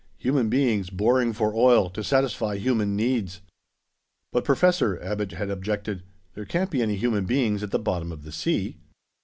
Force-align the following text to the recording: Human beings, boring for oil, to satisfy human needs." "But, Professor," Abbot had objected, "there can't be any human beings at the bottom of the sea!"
Human 0.17 0.49
beings, 0.49 0.89
boring 0.89 1.31
for 1.31 1.53
oil, 1.53 1.87
to 1.91 2.03
satisfy 2.03 2.57
human 2.57 2.95
needs." 2.95 3.39
"But, 4.31 4.43
Professor," 4.43 4.99
Abbot 4.99 5.33
had 5.33 5.51
objected, 5.51 6.01
"there 6.33 6.43
can't 6.45 6.71
be 6.71 6.81
any 6.81 6.95
human 6.95 7.25
beings 7.25 7.61
at 7.61 7.69
the 7.69 7.77
bottom 7.77 8.11
of 8.11 8.23
the 8.23 8.31
sea!" 8.31 8.79